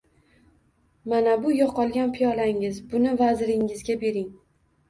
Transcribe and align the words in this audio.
Mana 1.11 1.35
bu 1.43 1.51
yo‘qolgan 1.59 2.13
piyolangiz, 2.17 2.81
buni 2.95 3.15
vaziringizga 3.23 4.01
bering 4.07 4.29